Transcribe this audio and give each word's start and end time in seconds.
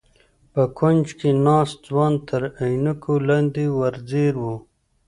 په 0.53 0.63
کونج 0.77 1.05
کې 1.19 1.29
ناست 1.45 1.77
ځوان 1.87 2.13
تر 2.27 2.41
عينکو 2.61 3.13
لاندې 3.27 3.65
ور 3.77 3.95
ځير 4.09 4.33
و. 4.43 4.45